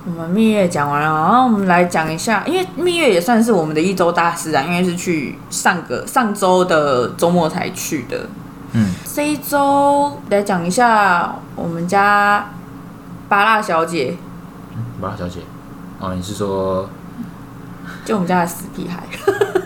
[0.06, 8.26] 我们蜜月讲完了，然后我们来讲一下，因为蜜月也算是我们的一周大事啊，因为是去上个上周的周末才去的。
[8.72, 12.50] 嗯，这一周来讲一下我们家
[13.28, 14.16] 巴拉小姐，
[15.00, 15.40] 巴拉小姐，
[15.98, 16.88] 哦，你是说
[18.04, 19.02] 就我们家的死屁孩，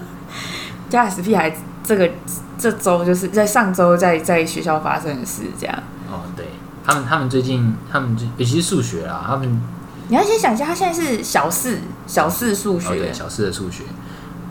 [0.88, 2.10] 家的死屁孩，这个
[2.56, 5.76] 这周就是在上周在在学校发生的事，这样。
[6.10, 6.46] 哦，对。
[6.86, 9.62] 他们，他们最近，他们最尤其是数学啊，他们
[10.08, 13.84] 你要先想一下，他现在是小四，小四数学，哦对小四的数学，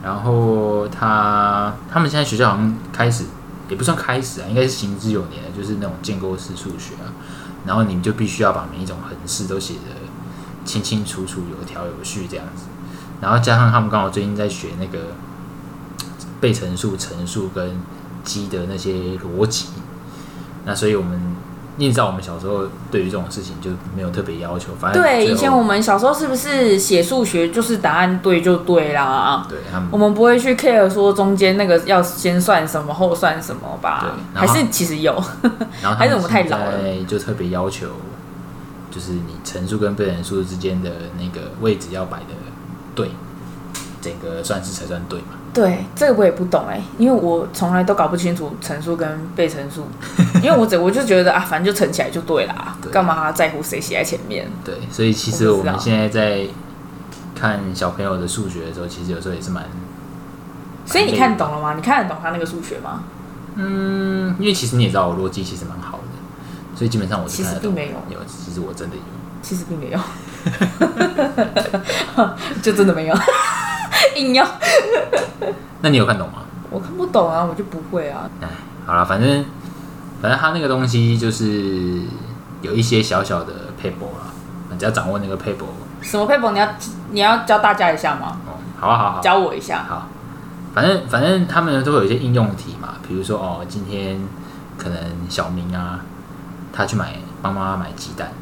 [0.02, 3.22] 然后他他们现在学校好像开始，
[3.68, 7.12] 也不算开始啊，应该是行之有年的，就是那种建构式数学啊，
[7.66, 9.80] 然后你们就必须要把每一种横式都写的
[10.64, 12.64] 清清楚楚、有条有序这样子，
[13.20, 15.14] 然后加上他们刚好最近在学那个
[16.40, 17.76] 被乘数、乘数跟
[18.22, 19.66] 积的那些逻辑，
[20.64, 21.34] 那所以我们。
[21.76, 29.44] 你也知道，我们小时候对于这种事情就没有特别要求，反正对，以前我们小时候是不是写数学就是答案对就对啦？
[29.48, 34.04] 对他们我们不会去 care 说中间那个要先算什么后算什么吧？
[34.34, 35.12] 对还是其实有，
[35.82, 36.72] 然后还是我们太老了
[37.08, 37.88] 就特别要求，
[38.90, 42.26] 就是你乘数跟被乘数之间的那个位置要摆的
[42.94, 43.10] 对，
[44.00, 45.34] 整个算式才算对嘛。
[45.54, 49.86] 对这个我也不懂哎、因为我从来都搞不清楚乘数跟被乘数，
[50.42, 54.50] 因为我只我就觉得啊，反正就乘起来就对啦对，干嘛在乎谁写在前面？
[54.64, 56.46] 对，所以其实我们现在在
[57.34, 59.64] 看小朋友的数学的时候，其实有时候也是蛮，
[60.84, 61.74] 所以你看懂了吗？
[61.76, 63.04] 你看得懂他那个数学吗？
[63.54, 69.02] 嗯，因为其实你也知道我逻辑其实蛮好的，所以基本上我是其实并没有有，其实我真的有。
[69.40, 69.98] 其实并没有，
[72.62, 73.14] 就真的没有，
[74.14, 74.46] 硬要
[75.82, 76.38] 那你有看懂吗？
[76.70, 78.28] 我看不懂啊，我就不会啊。
[78.40, 78.48] 哎，
[78.86, 79.44] 好了，反正
[80.20, 82.00] 反正他那个东西就是
[82.62, 84.32] 有一些小小的 paper 啦，
[84.70, 85.66] 你只要掌握那个 paper
[86.02, 86.68] 什么 paper 你要
[87.10, 88.38] 你要教大家一下吗？
[88.46, 89.84] 哦，好啊好教我一下。
[89.88, 90.08] 好，
[90.74, 94.20] 反正反正他们都会有一些应用题嘛，比如说哦，今天
[94.76, 94.98] 可能
[95.28, 96.00] 小明啊，
[96.72, 98.32] 他去买帮妈妈买鸡蛋，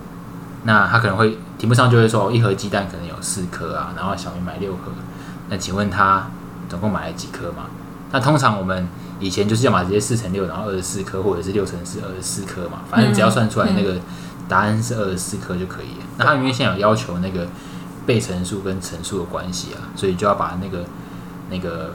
[0.64, 4.92] 那他可能会题目上就会说、哦、一盒鸡蛋可能有四颗啊，然后小明买六盒，
[5.52, 6.30] 那请问他
[6.66, 7.64] 总共买了几颗嘛？
[8.10, 8.88] 那通常我们
[9.20, 14.00] 以前就是要么直接四乘六，然后二十四颗，或者是六乘四二十四颗嘛，反正只要算出来那个
[14.48, 16.06] 答案是二十四颗就可以了。
[16.16, 17.46] 那他因为现在有要求那个
[18.06, 20.86] 被乘数跟乘数的关系啊，所以就要把那个
[21.50, 21.92] 那个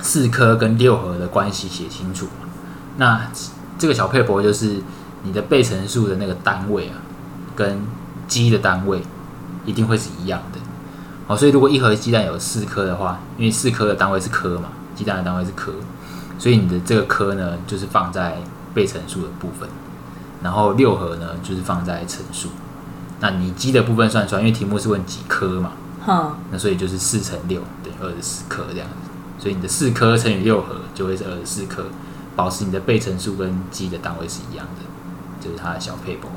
[0.00, 2.48] 四颗跟六合的关系写清楚嘛。
[2.96, 3.30] 那
[3.78, 4.82] 这个小配博就是
[5.22, 6.98] 你的被乘数的那个单位啊，
[7.54, 7.80] 跟
[8.26, 9.00] 积的单位
[9.64, 10.58] 一定会是一样的。
[11.30, 15.70] 哦，所以如果一盒鸡蛋有四颗的话，因为四颗的单位是颗嘛，鸡蛋的单位是颗，
[16.40, 18.38] 所以你的这个颗呢，就是放在
[18.74, 19.68] 被乘数的部分，
[20.42, 22.48] 然后六盒呢，就是放在乘数。
[23.20, 25.70] 那你鸡的部分算出来，因为题目是问几颗嘛，
[26.04, 31.84] 哼，那所以就是四乘六等于二十四颗这样子，所以你的四颗乘以六盒就会是二十四颗，
[32.34, 36.28] 保持你的被乘数跟鸡的单位是一样的，就是它的小配博。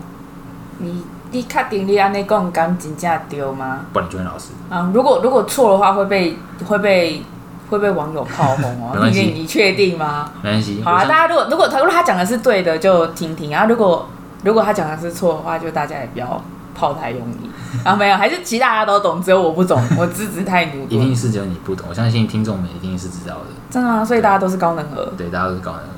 [0.77, 1.01] 你
[1.33, 3.81] 你确定你安尼讲敢真正对吗？
[3.91, 7.23] 不然你就问老师，啊，如果如果错的话会被会被
[7.69, 9.09] 会被网友炮轰哦。
[9.11, 10.29] 你你确定吗？
[10.43, 10.81] 没关系。
[10.85, 14.07] 好啊，大家如果如果他如果他讲的是对的，就听听啊；如果
[14.43, 16.39] 如果他讲的是错的话，就大家也不要
[16.75, 17.49] 炮太用力。
[17.83, 21.15] 啊，没有，还是其实大家都懂，只有我不懂， 我资质太牛一定。
[21.15, 23.45] 是只有你不懂，我相信听众们一定是知道的。
[23.71, 24.05] 真的吗？
[24.05, 25.11] 所以大家都是高能儿。
[25.17, 25.89] 对，大家都是高能儿。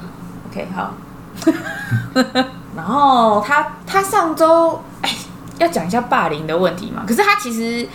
[0.50, 0.94] OK，好。
[2.76, 5.10] 然后他他上周哎
[5.60, 7.88] 要讲一下霸凌的问题嘛，可是她其实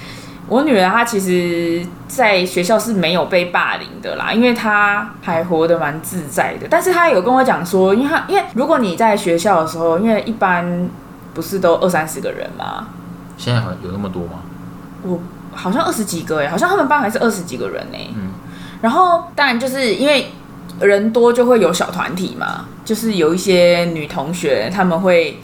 [0.48, 6.66] 我女儿她其实在学校是没有被霸凌的啦，因为她还活得蛮自在的。
[6.70, 10.88] 但是她有跟我讲说，因为她因为如果你在学校的时候，因为一般
[11.34, 12.88] 不是都二三十个人嘛，
[13.36, 14.40] 现在好像有那么多吗？
[15.02, 15.20] 我
[15.52, 18.08] 好像二十几个哎，好像他们班还是二十几个人哎。
[18.14, 18.30] 嗯，
[18.80, 20.30] 然后当然就是因为
[20.80, 25.40] 人多就会有小团体嘛，就是有一些女同学他们会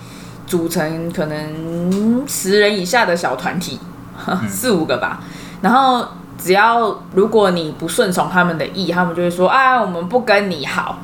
[0.46, 3.78] 组成可能十人以下的小团体，
[4.48, 5.20] 四五个吧。
[5.60, 6.06] 然后
[6.38, 10.98] 只要如果你不顺从他们的意，他们就会说啊，我们不跟你好，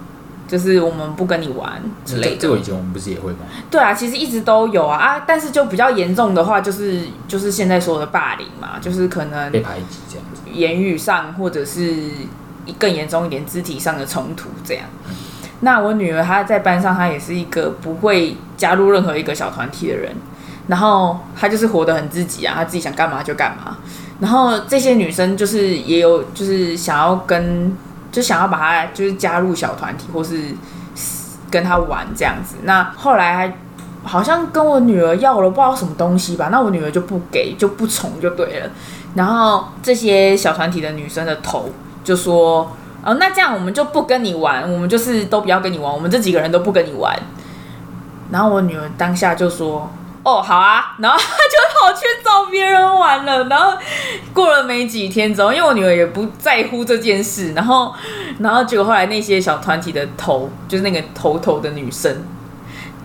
[0.46, 2.36] 就是我们不跟你玩之类的。
[2.36, 3.38] 这个以前我们不是也会吗？
[3.70, 10.42] 对啊，其实一直都有啊啊，但是就比较严重的话，就是就是现在说的霸凌嘛，就是可能被排挤这样子。
[10.52, 11.94] 言语上或者是
[12.78, 14.84] 更严重一点肢体上的冲突这样。
[15.64, 20.12] 那我女儿她在班上，她也是一个不会加入任何一个小团体的人，
[20.66, 23.76] 然后她就是活得很自己啊，她自己想干嘛就干嘛。
[24.18, 27.76] 然后这些女生就是也有就是想要跟
[28.10, 30.36] 就想要把她就是加入小团体或是
[31.48, 32.56] 跟她玩这样子。
[32.64, 33.56] 那后来
[34.02, 38.70] 好像跟我女儿要了不知道什么东西吧，那我女儿就不给就不从就对了。
[39.14, 41.70] 然后这些小团体的女生的头
[42.02, 42.72] 就说。
[43.04, 47.18] 哦，那这样我们就不跟你玩，我们就是都不要跟你玩，我们这几个人都不跟你玩。
[48.30, 49.90] 然后我女儿当下就说
[50.22, 53.44] ：“哦，好啊。”然后她就跑去找别人玩了。
[53.44, 53.76] 然后
[54.32, 57.92] 过了没几天之后，因为我女儿也不在乎这件事，然后，
[58.38, 62.24] 然后结果后来那些小团体的头，就是那个头头的女生，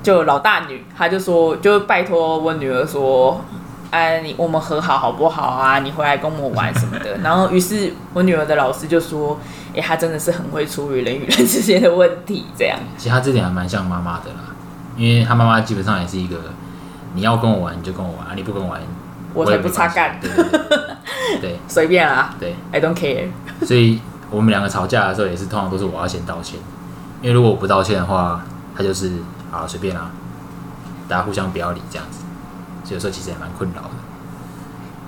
[0.04, 3.42] 就老大女，她就说，就拜托我女儿说。
[3.90, 5.80] 哎，你我们和好好不好啊？
[5.80, 7.18] 你回来跟我玩什么的？
[7.24, 9.40] 然后，于是我女儿的老师就说
[9.78, 14.56] ：“哎，她真的是很会处理人与人之间的问题。”这样，其实他这点还蛮像妈妈的啦，
[14.98, 16.38] 因为他妈妈基本上也是一个，
[17.14, 18.82] 你要跟我玩你就跟我玩，你不跟我玩，
[19.34, 20.20] 我才不擦干。
[21.40, 22.34] 对，随便啦。
[22.40, 23.28] 对，I don't care。
[23.66, 26.60] 所以我们两个吵架的时候，也是通常都是我要先道歉，
[27.22, 28.44] 因为如果我不道歉的话，
[28.76, 29.12] 他就是
[29.52, 30.10] 啊随便啦，
[31.08, 32.20] 大家互相不要理这样子。
[32.84, 33.90] 所以有时候其实也蛮困扰的，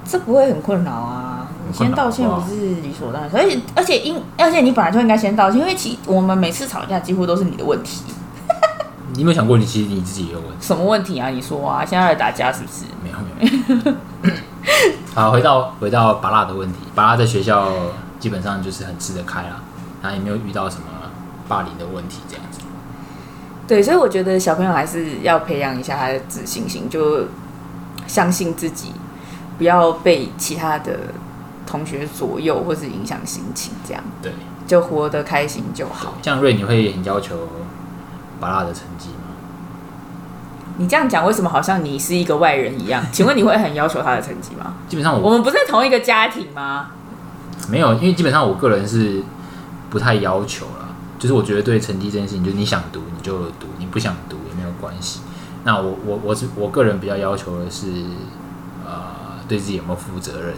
[0.09, 1.47] 这不会很困扰啊！
[1.67, 8.01] 你先道歉不是理所当然，而且而且因而且你本来就应该先道歉，因为其我们每次吵架几乎都是你的问题。
[9.13, 10.55] 你有没有想过，你其实你自己也有问题？
[10.59, 11.29] 什么问题啊？
[11.29, 11.85] 你说啊！
[11.85, 12.85] 现在来打架是不是？
[13.03, 14.33] 没有没有。
[15.13, 17.69] 好，回到回到巴拉的问题，巴拉在学校
[18.19, 19.61] 基本上就是很吃得开啦，
[20.01, 20.85] 他也没有遇到什么
[21.47, 22.61] 霸凌的问题这样子。
[23.67, 27.27] 对，所以我觉得小朋友还是要培养一下他的自信心，就。
[28.07, 28.91] 相信自己，
[29.59, 30.97] 不要被其他的
[31.67, 34.31] 同学左右或是影响心情，这样对，
[34.65, 36.15] 就活得开心就好。
[36.23, 37.47] 像瑞，你会很要求
[38.39, 39.35] 巴拉的成绩吗？
[40.77, 43.03] 你这样讲，为什么好像你是一个外人一样？
[43.11, 44.73] 请问你会很要求他的成绩吗？
[44.87, 46.91] 基本上，我们不是同一个家庭吗？
[47.69, 49.21] 没有，因为基本上我个人是
[49.89, 50.87] 不太要求了。
[51.19, 55.19] 就是我觉得对成绩这件事情，就是你想读你就读，你不想读也没有关系。
[55.65, 57.87] 那我我我是我个人比较要求的是，
[58.85, 59.18] 呃，
[59.49, 60.53] 对自己有没有负责任？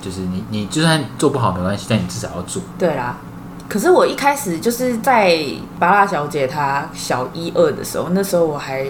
[0.00, 2.62] 就是你你就算做不好没关系，但你至少要做。
[2.78, 3.18] 对啦，
[3.68, 5.38] 可是我一开始就是在
[5.78, 8.86] 巴拉小姐她小一二的时候，那时候我还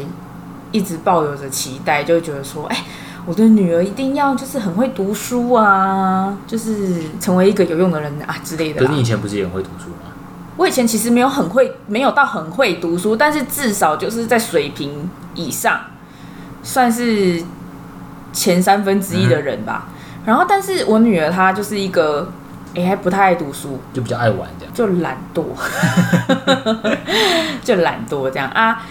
[0.71, 2.85] 一直抱有着期待，就觉得说，哎，
[3.27, 8.81] 我的女儿一定要就是很会读书啊，就是成为一个有用的人啊之类的。
[8.81, 10.13] 可是你以前不是也很会读书吗？
[10.57, 15.81] 我以前其实没有很会，没有到很会读书，但是至少就是在水平以上，
[16.63, 17.43] 算是
[18.33, 19.89] 前三分之一的人吧。
[20.25, 22.31] 然后，但是我女儿她就是一个，
[22.75, 25.45] 哎，还不太爱读书，就比较爱玩这样，就懒惰，
[27.65, 28.83] 就懒惰这样啊。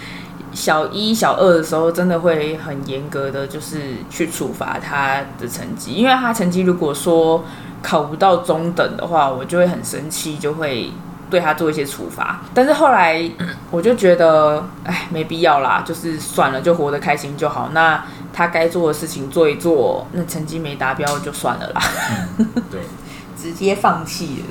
[0.52, 3.78] 小一、小二的时候，真的会很严格的，就是
[4.10, 7.44] 去处罚她的成绩，因为她成绩如果说
[7.80, 10.92] 考不到中等的话，我就会很生气，就会。
[11.30, 13.22] 对他做一些处罚，但是后来
[13.70, 17.70] 我就觉得，哎，没必要啦，就是算了，就活得开心就好。
[17.72, 18.02] 那
[18.40, 21.82] 他该做的事情做一做，那成绩没达标就算了啦。
[22.70, 22.80] 对，
[23.36, 24.46] 直接放弃了。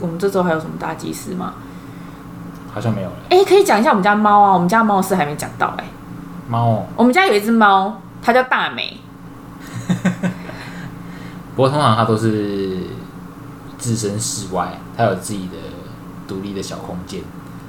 [0.00, 1.52] 我们这周还有什么大祭司吗？
[2.72, 3.16] 好像没有了。
[3.28, 5.84] 哎，可以讲一下我们家猫啊，我们家猫是还没讲到哎。
[6.48, 8.98] 猫，我们家有一只猫，它叫大美。
[11.54, 12.78] 不过通常它都是
[13.78, 15.56] 置身事外，它有自己的。
[16.28, 17.20] 独立的小空间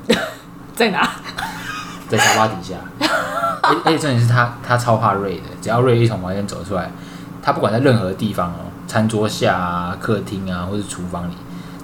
[0.73, 1.09] 在哪？
[2.09, 2.75] 在沙发底下。
[3.63, 5.43] 而而且重点是他，他超怕瑞的。
[5.61, 6.91] 只要瑞一从房间走出来，
[7.41, 11.33] 他不管在任何地方哦，餐桌下啊、客厅啊，或是厨房里，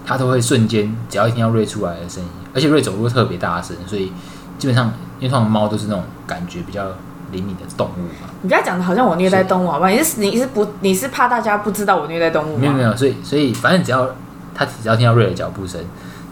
[0.06, 4.12] 他都会瞬间，只要一听到瑞出来的声音，而且瑞走路特别大声，所以
[4.58, 6.84] 基本上，因为通常猫都是那种感觉比较
[7.32, 8.30] 灵敏的动物嘛。
[8.42, 9.88] 你不要讲的好像我虐待动物好吧？
[9.88, 12.60] 你是你是不你是怕大家不知道我虐待动物吗？
[12.60, 14.06] 没有没有，所以所以反正只要
[14.54, 15.80] 他只要听到瑞的脚步声。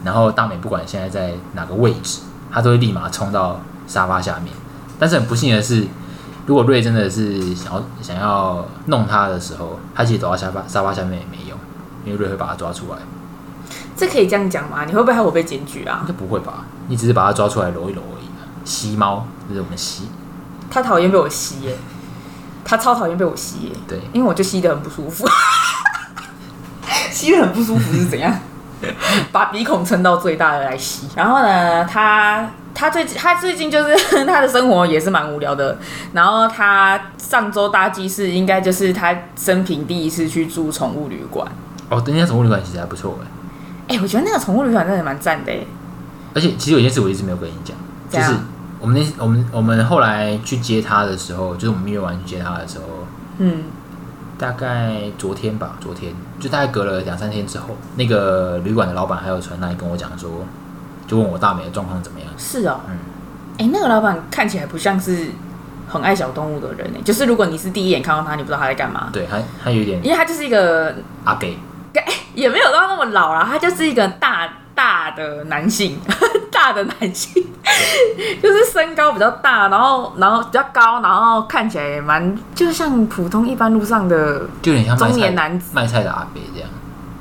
[0.04, 2.20] 然后大美不管现在在哪个位置，
[2.52, 4.54] 他都会立马冲到沙发下面。
[5.00, 5.86] 但是很不幸的是，
[6.46, 11.58] 如果瑞真的是想要想要弄他的时候，他其实躲到沙发沙发下面也没用，
[12.04, 12.98] 因为瑞会把他抓出来。
[13.96, 14.84] 这可以这样讲吗？
[14.84, 15.98] 你会不会害我被检举啊？
[16.02, 16.64] 应该不会吧？
[16.86, 18.28] 你只是把他抓出来揉一揉而已。
[18.64, 20.08] 吸猫就是我们吸。
[20.70, 21.76] 他讨厌被我吸耶，
[22.64, 23.72] 他超讨厌被我吸耶。
[23.88, 25.26] 对，因为我就吸的很不舒服。
[27.10, 28.38] 吸的很不舒服是怎样？
[29.32, 31.08] 把鼻孔撑到最大的来吸。
[31.16, 32.48] 然后呢，他
[32.78, 35.76] 他最近他最近就是 他的生活也是蛮无聊的。
[36.12, 41.44] 然后他上周搭机是应该就是他生平第一次去住宠物旅馆。
[41.90, 43.96] 哦，那家宠物旅馆其实还不错哎。
[43.96, 45.58] 哎，我觉得那个宠物旅馆真的蛮赞的哎。
[46.34, 47.76] 而且其实有件事我一直没有跟你讲，
[48.08, 48.38] 就是
[48.78, 52.84] 我们那我们我们后来去接他的时候，就是我们约完去接他的时候，
[53.38, 53.64] 嗯。
[54.38, 60.30] 大概昨天吧，昨天就大概隔了两三天之后，那个旅馆的老板还有传来跟我讲说，
[61.08, 62.28] 就问我大美的状况怎么样。
[62.36, 62.96] 是哦，嗯，
[63.58, 65.28] 哎，那个老板看起来不像是
[65.88, 67.00] 很爱小动物的人呢。
[67.04, 69.08] 就是如果你是第一眼看到他，你不知道他在干嘛。
[69.12, 70.94] 对，他他有点，因为他就是一个
[71.24, 71.58] 阿给，
[72.34, 74.48] 也没有到那么老啦，他就是一个大。
[74.78, 75.98] 大的男性，
[76.52, 77.44] 大的男性，
[78.40, 86.70] 就是身高比较大，然后然后比较高，然后看起来也蛮，就像普通一般路上的，就有点像中年男子卖菜的阿伯这样。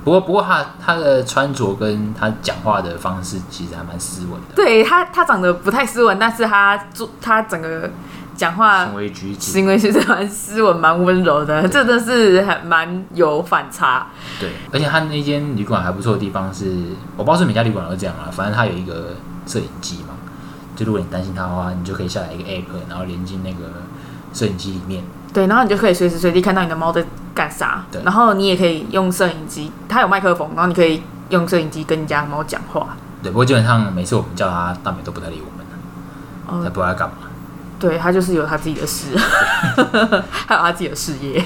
[0.08, 4.56] 不过不过他他的穿着跟他讲话的方式其实还蛮斯文的。
[4.56, 7.92] 对他他长得不太斯文，但是他做他整个。
[8.38, 14.10] 讲话行为举止，行为其实蛮斯文、蛮温柔的，真的是还蛮有反差。
[14.40, 16.72] 对，而且他那间旅馆还不错的地方是，
[17.16, 19.16] 我不知道是每家旅馆都这样啊，反正他有一个
[19.48, 20.14] 摄影机嘛，
[20.76, 23.58] 就如果你担心他的话，你就可以下载一个 app，然后连进那个
[24.32, 25.04] 摄影机里面。
[25.34, 27.06] 对，然后你就可以随时随地看到你的猫在
[27.36, 27.84] 干啥。
[27.92, 32.96] 对，然后你也可以用摄影机，它有麦克风，然后你可以用摄影机跟你家猫讲话。
[33.22, 37.16] 对，不过基本上每次我们叫它，大美都不太理我们了，它不知道干嘛。
[37.80, 39.16] 对他就是有他自己的事，
[40.48, 41.40] 还有他自己的事业。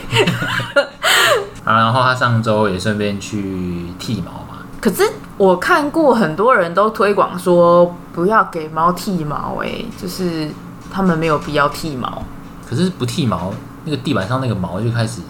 [1.65, 4.63] 啊，然后他上周也顺便去剃毛嘛。
[4.79, 5.03] 可是
[5.35, 10.49] 我看过很多人都推广说不要给猫剃毛，哎，就是
[10.89, 12.23] 他们没有必要剃毛。
[12.65, 13.53] 可是不剃毛，
[13.85, 15.21] 那个地板上那个毛就开始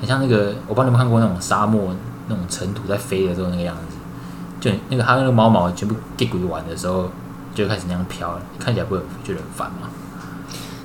[0.00, 1.94] 很像那个，我帮你们看过那种沙漠
[2.28, 3.96] 那种尘土在飞的时候那个样子，
[4.60, 7.08] 就那个它那个猫毛全部给滚完的时候，
[7.54, 9.88] 就开始那样飘了，看起来不会觉得很烦吗？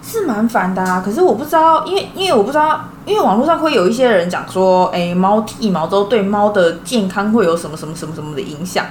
[0.02, 8.86] 是蛮烦的啊，可是我不知道，因为因为我不知道，因为网络上会有一些人讲说，哎，猫剃毛之后对猫的健康会有什么什么什么什么的影响，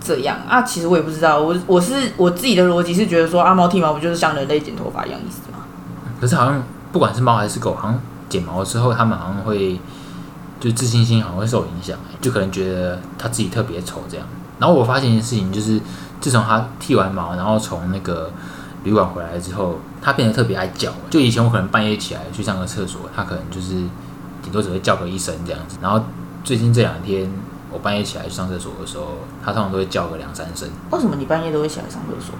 [0.00, 5.60] 这样啊，其实我也不知道，我我是我自己的逻辑是觉得说，啊，猫剃毛不就是像人类剪头发一样意思吗？
[6.20, 6.62] 可是好像
[6.92, 9.80] 不管是猫还是狗，好像剪毛之后，它们好像会
[10.60, 14.26] 就自信心好像会受影响，就可能觉得它自己特别丑这样。
[14.58, 15.80] 然后我发现一件事情，就是
[16.20, 18.30] 自从它剃完毛，然后从那个。
[18.84, 20.90] 旅馆回来之后，它变得特别爱叫。
[21.10, 23.74] 就以前我可能半夜起来去上个厕所，它可能就是
[24.40, 25.76] 顶多只会叫个一声这样子。
[25.82, 26.00] 然后
[26.44, 27.28] 最近这两天，
[27.72, 30.68] 我半夜起来去上厕所的时候，它通常都会叫个两三声。
[30.92, 32.36] 为什么你半夜都会起来上厕所？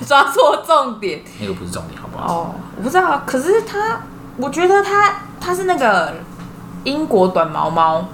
[0.06, 1.22] 抓错重点。
[1.40, 2.34] 那个不是重点，好不好？
[2.34, 3.22] 哦，我不知道。
[3.26, 4.00] 可是它，
[4.36, 6.14] 我觉得它它是那个
[6.84, 8.04] 英国短毛猫。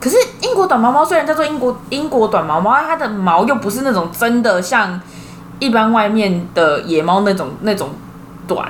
[0.00, 5.00] 可是英国短毛猫虽然叫做英国英国短毛猫，它的毛又不是那种真的像。
[5.58, 7.90] 一般外面的野猫那种那种
[8.48, 8.68] 短，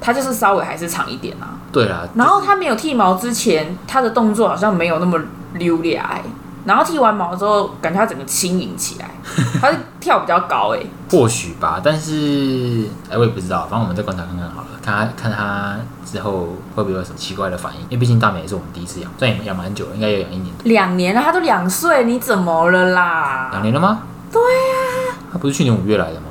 [0.00, 1.52] 它就是稍微还是长一点啊。
[1.70, 2.00] 对啊。
[2.14, 5.20] 然后它没有剃毛之前，它的动作好像没有那么
[5.52, 6.22] 溜俩哎。
[6.64, 9.10] 然后剃完毛之后，感觉它整个轻盈起来，
[9.60, 10.80] 它跳比较高哎。
[11.10, 17.80] 或许吧，但是哎，我也不知道，反正我们再观察看看好了，看它看它之后会不会有什么奇怪的反应。
[17.82, 20.54] 因为毕竟大美也是我们第一次养，虽然也养蛮久了，应该有养一年。
[20.64, 23.48] 两年了，它都两岁，你怎么了啦？
[23.52, 24.02] 两年了吗？
[24.32, 25.16] 对呀。
[25.32, 26.26] 它不是去年五月来的吗？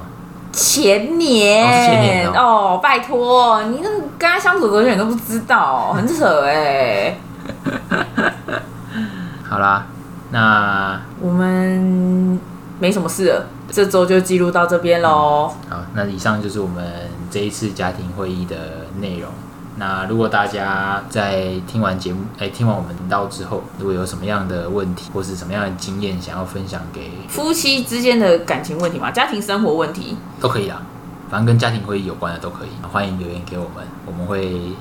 [0.51, 7.17] 前年哦，拜托，你那跟他相处多久你都不知道，很扯哎。
[9.49, 9.86] 好啦，
[10.34, 12.39] 那我们
[12.79, 15.53] 没什么事了，这周就记录到这边喽。
[15.69, 16.84] 好，那以上就是我们
[17.29, 19.29] 这一次家庭会议的内容。
[19.77, 30.81] 那如果大家在听完节目，哎，听完我们频道之后，如果有什么样的问题，或是什么样的经验想要分享给夫妻之间的感情问题嘛，家庭生活问题都可以啦，
[31.29, 34.73] 反正跟家庭会议有关的都可以，欢迎留言给我们，我们会。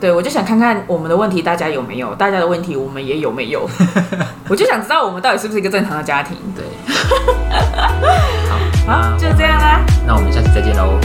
[0.00, 3.68] 对，我就想看看我们的问题大家有没有，大家的问题我们也有没有，
[4.48, 6.36] 我就想知道我们到底是不是一个正常的家庭。
[6.54, 6.64] 对，
[8.86, 10.98] 好，好，就这样啦，那我们下次再见喽。